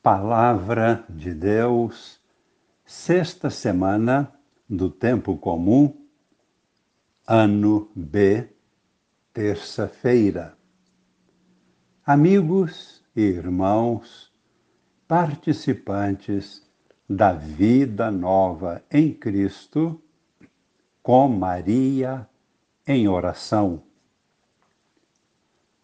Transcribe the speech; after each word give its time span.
Palavra 0.00 1.04
de 1.08 1.34
Deus, 1.34 2.20
sexta 2.86 3.50
semana 3.50 4.32
do 4.70 4.88
Tempo 4.88 5.36
Comum, 5.36 5.92
ano 7.26 7.90
B, 7.96 8.48
terça-feira. 9.34 10.56
Amigos 12.06 13.02
e 13.14 13.22
irmãos, 13.22 14.32
participantes 15.08 16.64
da 17.10 17.32
vida 17.32 18.08
nova 18.08 18.84
em 18.92 19.12
Cristo, 19.12 20.00
com 21.02 21.28
Maria 21.28 22.24
em 22.86 23.08
oração. 23.08 23.82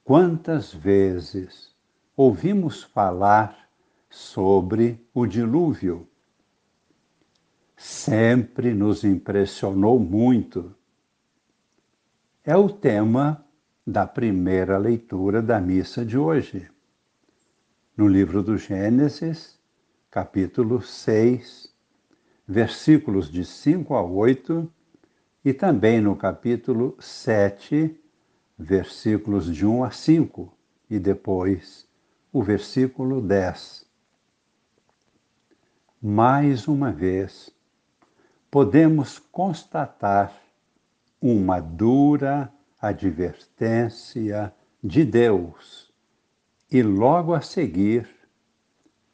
Quantas 0.04 0.72
vezes 0.72 1.74
ouvimos 2.16 2.84
falar 2.84 3.63
sobre 4.14 5.04
o 5.12 5.26
dilúvio. 5.26 6.06
Sempre 7.76 8.72
nos 8.72 9.02
impressionou 9.02 9.98
muito. 9.98 10.72
É 12.44 12.56
o 12.56 12.68
tema 12.68 13.44
da 13.84 14.06
primeira 14.06 14.78
leitura 14.78 15.42
da 15.42 15.60
missa 15.60 16.04
de 16.04 16.16
hoje. 16.16 16.70
No 17.96 18.06
livro 18.06 18.40
do 18.40 18.56
Gênesis, 18.56 19.58
capítulo 20.08 20.80
6, 20.80 21.74
versículos 22.46 23.28
de 23.28 23.44
5 23.44 23.94
a 23.94 24.02
8, 24.02 24.72
e 25.44 25.52
também 25.52 26.00
no 26.00 26.14
capítulo 26.14 26.96
7, 27.00 28.00
versículos 28.56 29.52
de 29.52 29.66
1 29.66 29.82
a 29.82 29.90
5, 29.90 30.56
e 30.88 31.00
depois 31.00 31.84
o 32.32 32.44
versículo 32.44 33.20
10 33.20 33.84
mais 36.06 36.68
uma 36.68 36.92
vez, 36.92 37.50
podemos 38.50 39.18
constatar 39.18 40.38
uma 41.18 41.60
dura 41.60 42.52
advertência 42.78 44.54
de 44.82 45.02
Deus 45.02 45.90
e 46.70 46.82
logo 46.82 47.32
a 47.32 47.40
seguir 47.40 48.06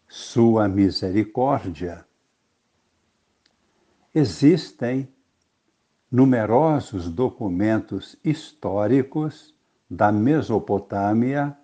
sua 0.08 0.66
misericórdia. 0.66 2.04
Existem 4.12 5.08
numerosos 6.10 7.08
documentos 7.08 8.16
históricos 8.24 9.54
da 9.88 10.10
Mesopotâmia 10.10 11.56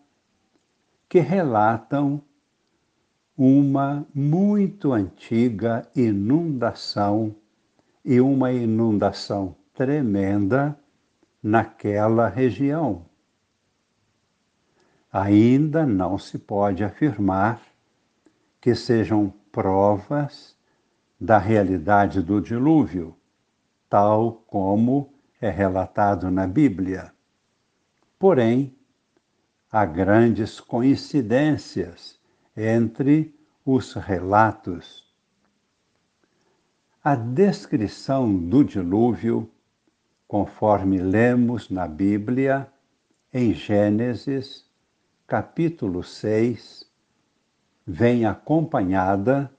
que 1.09 1.19
relatam 1.19 2.23
uma 3.37 4.07
muito 4.15 4.93
antiga 4.95 5.87
inundação 5.95 7.37
e 8.03 8.21
uma 8.21 8.51
inundação 8.51 9.55
tremenda 9.75 10.79
naquela 11.43 12.29
região. 12.29 13.05
Ainda 15.13 15.85
não 15.85 16.17
se 16.17 16.39
pode 16.39 16.83
afirmar 16.83 17.61
que 18.61 18.75
sejam 18.75 19.33
provas 19.53 20.57
da 21.21 21.39
realidade 21.39 22.23
do 22.23 22.41
dilúvio, 22.41 23.15
tal 23.89 24.45
como 24.47 25.13
é 25.41 25.51
relatado 25.51 26.31
na 26.31 26.47
Bíblia. 26.47 27.13
Porém, 28.19 28.75
há 29.71 29.85
grandes 29.85 30.59
coincidências 30.59 32.19
entre 32.57 33.35
os 33.65 33.93
relatos. 33.95 35.05
A 37.05 37.15
descrição 37.15 38.35
do 38.37 38.65
dilúvio, 38.65 39.51
conforme 40.27 40.99
lemos 40.99 41.69
na 41.69 41.87
Bíblia, 41.87 42.69
em 43.33 43.53
Gênesis, 43.53 44.65
capítulo 45.27 46.03
6, 46.03 46.91
vem 47.87 48.25
acompanhada 48.25 49.51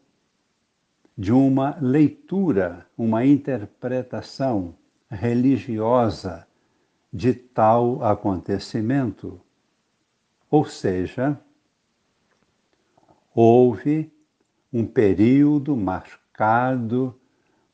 de 1.18 1.32
uma 1.32 1.78
leitura, 1.80 2.86
uma 2.98 3.26
interpretação 3.26 4.76
religiosa 5.10 6.46
de 7.12 7.34
tal 7.34 8.04
acontecimento. 8.04 9.40
Ou 10.50 10.66
seja, 10.66 11.40
houve 13.40 14.12
um 14.74 14.84
período 14.84 15.78
marcado 15.78 17.22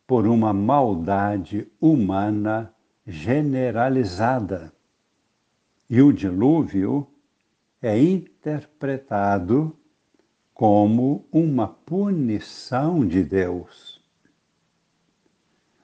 por 0.06 0.28
uma 0.28 0.52
maldade 0.52 1.72
humana 1.80 2.76
generalizada. 3.08 4.74
E 5.90 6.02
o 6.02 6.12
dilúvio 6.12 7.08
é 7.82 7.98
interpretado 7.98 9.74
como 10.54 11.26
uma 11.32 11.70
punição 11.70 13.08
de 13.08 13.24
Deus. 13.24 14.04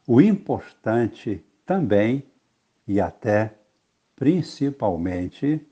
O 0.05 0.19
importante 0.19 1.41
também, 1.65 2.25
e 2.85 2.99
até 2.99 3.57
principalmente, 4.13 5.65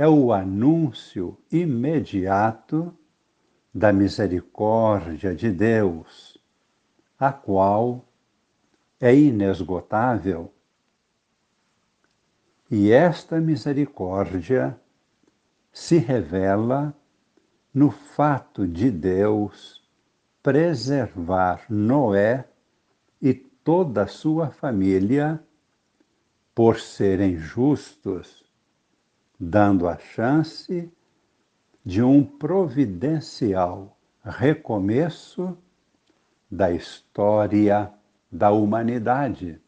é 0.00 0.08
o 0.08 0.32
anúncio 0.32 1.36
imediato 1.52 2.96
da 3.74 3.92
misericórdia 3.92 5.34
de 5.34 5.52
Deus, 5.52 6.42
a 7.18 7.30
qual 7.30 8.08
é 8.98 9.14
inesgotável. 9.14 10.50
E 12.70 12.90
esta 12.90 13.38
misericórdia 13.42 14.80
se 15.70 15.98
revela 15.98 16.96
no 17.74 17.90
fato 17.90 18.66
de 18.66 18.90
Deus 18.90 19.86
preservar 20.42 21.66
Noé 21.68 22.48
e 23.20 23.34
toda 23.34 24.04
a 24.04 24.08
sua 24.08 24.48
família 24.48 25.44
por 26.54 26.80
serem 26.80 27.36
justos 27.36 28.49
dando 29.42 29.88
a 29.88 29.96
chance 29.96 30.92
de 31.82 32.02
um 32.02 32.22
providencial 32.22 33.98
recomeço 34.22 35.56
da 36.50 36.70
história 36.70 37.90
da 38.30 38.50
humanidade. 38.50 39.58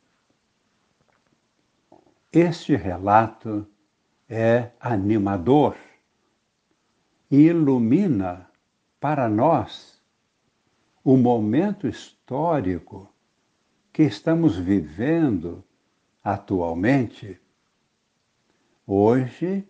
Este 2.31 2.77
relato 2.77 3.66
é 4.28 4.72
animador 4.78 5.75
e 7.31 7.47
ilumina 7.47 8.47
para 9.00 9.27
nós 9.27 10.03
o 11.03 11.16
momento 11.16 11.88
histórico 11.88 13.11
que 13.91 14.03
estamos 14.03 14.56
vivendo 14.59 15.65
atualmente 16.22 17.42
Hoje 18.84 19.65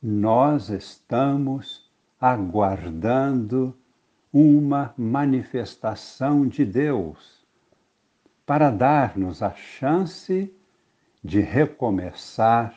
nós 0.00 0.68
estamos 0.68 1.90
aguardando 2.20 3.76
uma 4.32 4.94
manifestação 4.96 6.46
de 6.46 6.64
Deus 6.64 7.44
para 8.46 8.70
dar-nos 8.70 9.42
a 9.42 9.52
chance 9.52 10.54
de 11.24 11.40
recomeçar 11.40 12.72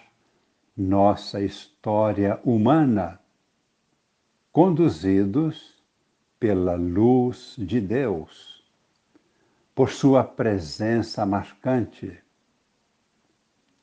nossa 0.76 1.40
história 1.40 2.40
humana, 2.44 3.20
conduzidos 4.52 5.76
pela 6.40 6.74
luz 6.74 7.54
de 7.60 7.80
Deus, 7.80 8.64
por 9.76 9.92
Sua 9.92 10.24
presença 10.24 11.24
marcante. 11.28 12.20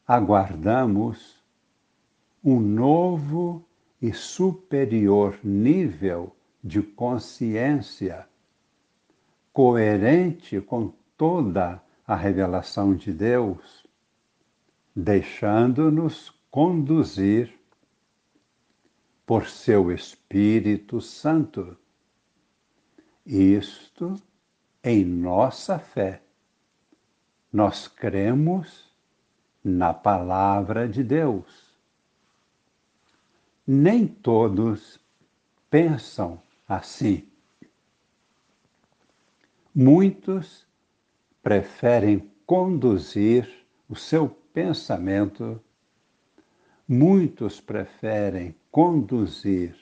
Aguardamos 0.05 1.36
um 2.47 2.61
novo 2.61 3.67
e 4.01 4.13
superior 4.13 5.37
nível 5.43 6.37
de 6.63 6.81
consciência, 6.81 8.29
coerente 9.53 10.61
com 10.61 10.93
toda 11.17 11.83
a 12.07 12.15
revelação 12.15 12.95
de 12.95 13.13
Deus, 13.13 13.85
deixando-nos 14.95 16.33
conduzir 16.49 17.53
por 19.27 19.49
seu 19.49 19.91
Espírito 19.91 21.01
Santo. 21.01 21.77
Isto 23.27 24.15
em 24.85 25.05
nossa 25.05 25.81
fé. 25.81 26.23
Nós 27.53 27.89
cremos 27.89 28.89
na 29.65 29.93
palavra 29.93 30.89
de 30.89 31.03
Deus 31.03 31.66
nem 33.67 34.07
todos 34.07 35.01
pensam 35.69 36.41
assim. 36.69 37.27
Muitos 39.75 40.67
preferem 41.43 42.31
conduzir 42.47 43.67
o 43.89 43.97
seu 43.97 44.29
pensamento, 44.29 45.61
muitos 46.89 47.61
preferem 47.61 48.55
conduzir 48.71 49.77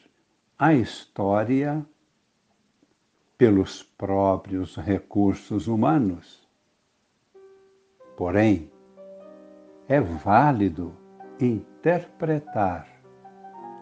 a 0.59 0.73
história 0.73 1.85
pelos 3.37 3.83
próprios 3.83 4.77
recursos 4.77 5.69
humanos. 5.69 6.49
Porém, 8.17 8.71
é 9.87 10.01
válido 10.01 10.97
interpretar 11.39 12.94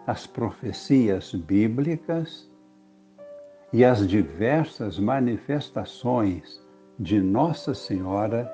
as 0.05 0.27
profecias 0.27 1.33
bíblicas 1.33 2.51
e 3.71 3.83
as 3.83 4.07
diversas 4.07 4.99
manifestações 4.99 6.61
de 6.99 7.21
Nossa 7.21 7.73
Senhora, 7.73 8.51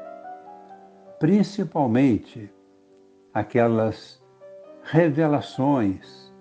principalmente 1.20 2.52
aquelas 3.34 4.24
revelações 4.84 6.34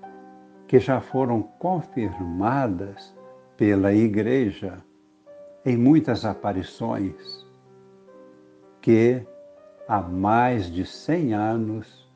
que 0.66 0.78
já 0.78 1.00
foram 1.00 1.42
confirmadas 1.42 3.16
pela 3.56 3.92
Igreja 3.92 4.78
em 5.64 5.76
muitas 5.76 6.24
aparições, 6.24 7.46
que 8.80 9.26
há 9.88 10.00
mais 10.00 10.70
de 10.70 10.86
cem 10.86 11.34
anos 11.34 12.08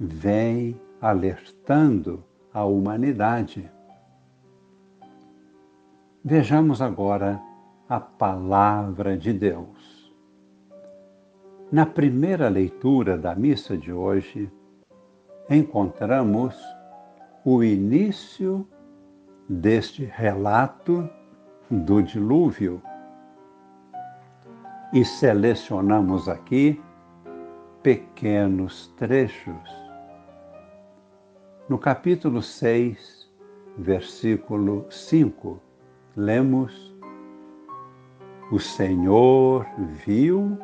vem 0.00 0.80
alertando 1.02 2.22
a 2.54 2.64
humanidade. 2.64 3.68
Vejamos 6.24 6.80
agora 6.80 7.42
a 7.88 7.98
palavra 7.98 9.18
de 9.18 9.32
Deus. 9.32 10.14
Na 11.72 11.84
primeira 11.84 12.48
leitura 12.48 13.18
da 13.18 13.34
missa 13.34 13.76
de 13.76 13.92
hoje, 13.92 14.48
encontramos 15.50 16.56
o 17.44 17.64
início 17.64 18.64
deste 19.48 20.04
relato 20.04 21.10
do 21.68 22.00
dilúvio. 22.00 22.80
E 24.92 25.04
selecionamos 25.04 26.28
aqui 26.28 26.80
pequenos 27.82 28.86
trechos. 28.96 29.81
No 31.72 31.78
capítulo 31.78 32.42
6, 32.42 33.32
versículo 33.78 34.84
5, 34.90 35.58
lemos: 36.14 36.94
O 38.52 38.58
Senhor 38.58 39.66
viu 40.04 40.58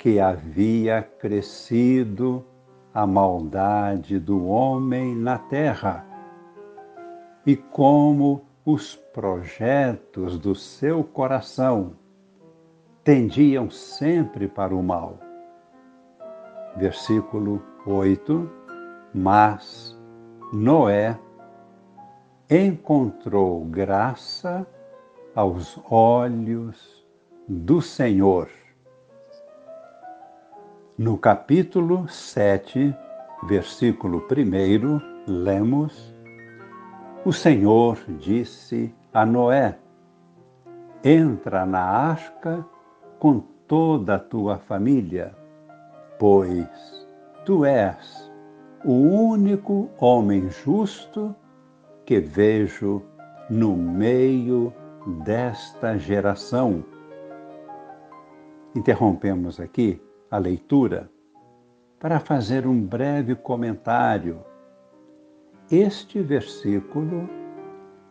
que 0.00 0.18
havia 0.18 1.02
crescido 1.20 2.44
a 2.92 3.06
maldade 3.06 4.18
do 4.18 4.44
homem 4.44 5.14
na 5.14 5.38
terra 5.38 6.04
e 7.46 7.54
como 7.54 8.44
os 8.64 8.96
projetos 8.96 10.36
do 10.36 10.52
seu 10.56 11.04
coração 11.04 11.92
tendiam 13.04 13.70
sempre 13.70 14.48
para 14.48 14.74
o 14.74 14.82
mal. 14.82 15.20
Versículo 16.76 17.62
8: 17.86 18.50
Mas 19.14 19.91
Noé 20.52 21.18
encontrou 22.50 23.64
graça 23.64 24.66
aos 25.34 25.80
olhos 25.90 27.02
do 27.48 27.80
Senhor. 27.80 28.50
No 30.98 31.16
capítulo 31.16 32.06
7, 32.06 32.94
versículo 33.44 34.26
1, 34.30 35.00
lemos 35.26 36.14
o 37.24 37.32
Senhor 37.32 37.98
disse 38.18 38.94
a 39.14 39.24
Noé: 39.24 39.78
Entra 41.02 41.64
na 41.64 41.80
arca 41.80 42.62
com 43.18 43.40
toda 43.66 44.16
a 44.16 44.18
tua 44.18 44.58
família, 44.58 45.34
pois 46.18 47.06
tu 47.46 47.64
és 47.64 48.31
o 48.84 48.92
único 48.92 49.90
homem 49.98 50.48
justo 50.50 51.34
que 52.04 52.18
vejo 52.20 53.02
no 53.48 53.76
meio 53.76 54.72
desta 55.24 55.96
geração. 55.98 56.84
Interrompemos 58.74 59.60
aqui 59.60 60.00
a 60.30 60.38
leitura 60.38 61.10
para 61.98 62.18
fazer 62.18 62.66
um 62.66 62.80
breve 62.80 63.34
comentário 63.34 64.44
este 65.72 66.20
versículo 66.20 67.26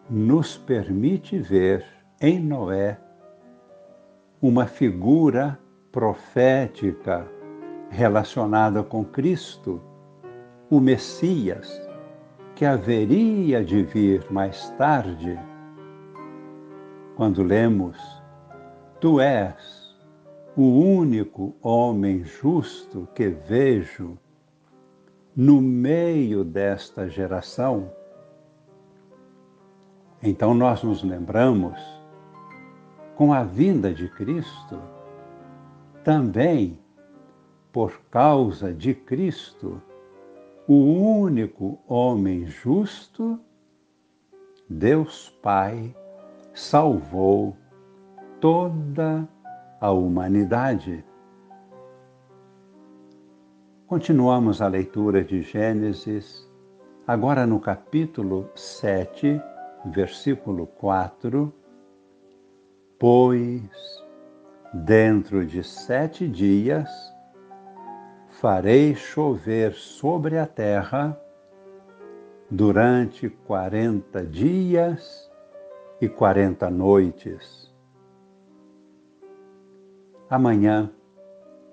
nos 0.09 0.57
permite 0.57 1.38
ver 1.38 1.85
em 2.19 2.39
Noé 2.39 2.97
uma 4.41 4.65
figura 4.65 5.59
profética 5.91 7.27
relacionada 7.91 8.81
com 8.81 9.06
Cristo, 9.06 9.79
o 10.71 10.79
Messias, 10.79 11.85
que 12.56 12.63
haveria 12.63 13.62
de 13.62 13.83
vir 13.83 14.25
mais 14.31 14.69
tarde. 14.77 15.38
Quando 17.18 17.44
lemos, 17.44 17.97
Tu 19.01 19.19
és 19.19 20.00
o 20.56 20.63
único 20.63 21.53
homem 21.62 22.23
justo 22.23 23.06
que 23.13 23.27
vejo 23.27 24.18
no 25.35 25.62
meio 25.62 26.45
desta 26.45 27.09
geração, 27.09 27.91
então 30.24 30.53
nós 30.53 30.83
nos 30.83 31.03
lembramos, 31.03 31.77
com 33.15 33.33
a 33.33 33.44
vinda 33.44 33.94
de 33.94 34.07
Cristo, 34.07 34.79
também 36.01 36.79
por 37.74 38.00
causa 38.09 38.74
de 38.74 38.94
Cristo, 38.94 39.81
o 40.73 41.19
único 41.19 41.77
homem 41.85 42.45
justo, 42.45 43.38
Deus 44.69 45.29
Pai 45.44 45.94
salvou 46.53 47.57
toda 48.39 49.27
a 49.81 49.91
humanidade. 49.91 51.03
Continuamos 53.86 54.62
a 54.62 54.69
leitura 54.69 55.25
de 55.25 55.41
Gênesis, 55.41 56.50
agora 57.05 57.46
no 57.46 57.60
capítulo 57.60 58.50
7, 58.55 59.41
versículo 59.88 60.67
4. 60.67 61.53
Pois, 62.98 63.62
dentro 64.74 65.46
de 65.46 65.65
sete 65.65 66.29
dias, 66.29 66.89
farei 68.41 68.95
chover 68.95 69.71
sobre 69.75 70.39
a 70.39 70.48
terra 70.48 71.15
durante 72.50 73.29
quarenta 73.29 74.25
dias 74.25 75.31
e 76.01 76.10
quarenta 76.10 76.67
noites. 76.67 77.71
Amanhã, 80.27 80.91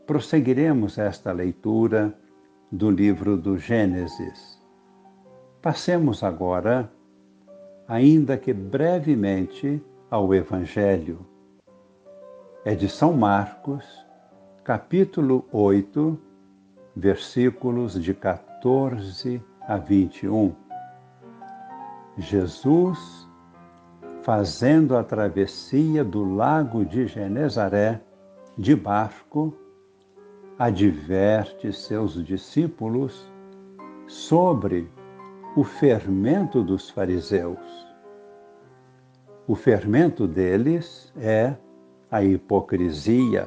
prosseguiremos 0.07 0.99
esta 0.99 1.33
leitura 1.33 2.15
do 2.71 2.91
livro 2.91 3.39
do 3.39 3.57
Gênesis. 3.57 4.63
Passemos 5.63 6.23
agora, 6.23 6.93
ainda 7.89 8.37
que 8.37 8.53
brevemente, 8.53 9.83
ao 10.11 10.35
Evangelho. 10.35 11.25
É 12.63 12.75
de 12.75 12.91
São 12.91 13.15
Marcos, 13.15 13.87
capítulo 14.63 15.49
8, 15.51 16.28
versículos 16.99 17.95
de 18.03 18.13
14 18.13 19.41
a 19.61 19.77
21. 19.77 20.53
Jesus, 22.17 23.29
fazendo 24.23 24.97
a 24.97 25.05
travessia 25.05 26.03
do 26.03 26.25
lago 26.25 26.85
de 26.85 27.07
Genezaré 27.07 28.01
de 28.57 28.75
barco, 28.75 29.55
adverte 30.59 31.73
seus 31.73 32.25
discípulos 32.25 33.31
sobre 34.09 34.91
o 35.55 35.63
fermento 35.63 36.65
dos 36.65 36.91
fariseus. 36.91 37.87
O 39.47 39.55
fermento 39.55 40.27
deles 40.27 41.13
é 41.17 41.55
a 42.11 42.25
hipocrisia 42.25 43.47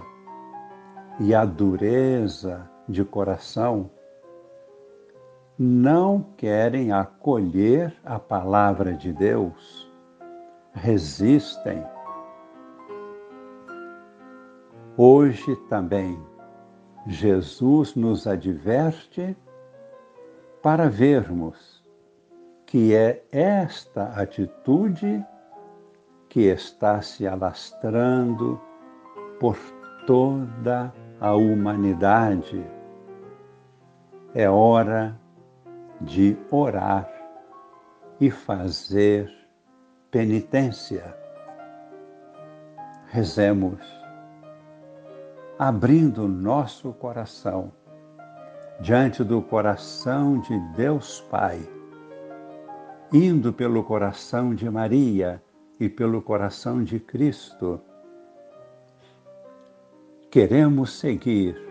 e 1.20 1.36
a 1.36 1.44
dureza 1.44 2.72
de 2.92 3.04
coração. 3.06 3.90
Não 5.58 6.22
querem 6.38 6.92
acolher 6.92 7.96
a 8.04 8.20
palavra 8.20 8.94
de 8.94 9.14
Deus, 9.14 9.92
resistem. 10.74 11.84
Hoje 14.98 15.56
também 15.70 16.20
Jesus 17.08 17.96
nos 17.96 18.28
adverte 18.28 19.36
para 20.62 20.90
vermos 20.90 21.82
que 22.66 22.96
é 22.96 23.24
esta 23.32 24.04
atitude 24.22 25.26
que 26.30 26.42
está 26.42 27.02
se 27.02 27.28
alastrando 27.28 28.62
por 29.40 29.58
toda 30.08 30.94
a 31.20 31.36
humanidade. 31.36 32.66
É 34.34 34.50
hora 34.50 35.20
de 36.00 36.38
orar 36.50 37.12
e 38.18 38.32
fazer 38.32 39.30
penitência. 40.10 41.14
Rezemos, 43.08 43.82
abrindo 45.60 46.30
nosso 46.30 46.94
coração 46.94 47.74
diante 48.80 49.22
do 49.22 49.42
coração 49.42 50.40
de 50.40 50.58
Deus 50.78 51.20
Pai, 51.30 51.60
indo 53.12 53.52
pelo 53.52 53.84
coração 53.84 54.56
de 54.56 54.70
Maria 54.70 55.44
e 55.78 55.90
pelo 55.90 56.22
coração 56.22 56.82
de 56.82 57.02
Cristo, 57.02 57.82
queremos 60.32 60.94
seguir 60.94 61.71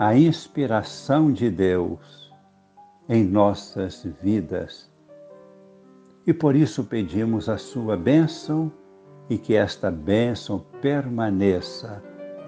a 0.00 0.16
inspiração 0.16 1.30
de 1.30 1.50
Deus 1.50 2.32
em 3.06 3.22
nossas 3.22 4.02
vidas. 4.22 4.90
E 6.26 6.32
por 6.32 6.56
isso 6.56 6.84
pedimos 6.84 7.50
a 7.50 7.58
sua 7.58 7.98
bênção 7.98 8.72
e 9.28 9.36
que 9.36 9.54
esta 9.54 9.90
bênção 9.90 10.64
permaneça 10.80 12.02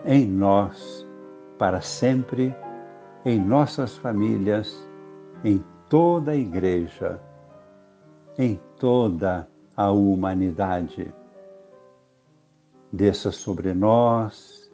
em 0.07 0.27
nós 0.27 1.07
para 1.59 1.83
sempre, 1.83 2.57
em 3.23 3.39
nossas 3.39 3.99
famílias, 3.99 4.89
em 5.45 5.63
toda 5.91 6.31
a 6.31 6.37
igreja, 6.37 7.21
em 8.39 8.59
toda 8.79 9.47
a 9.77 9.91
humanidade. 9.91 11.13
Desça 12.91 13.31
sobre 13.31 13.75
nós 13.75 14.73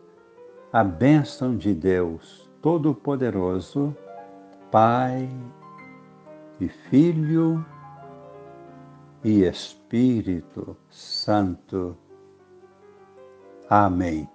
a 0.73 0.85
bênção 0.85 1.57
de 1.57 1.75
Deus 1.75 2.48
Todo-Poderoso, 2.61 3.97
Pai 4.71 5.29
e 6.61 6.69
Filho 6.69 7.65
e 9.25 9.45
Espírito 9.45 10.77
Santo. 10.91 11.97
Amém. 13.69 14.29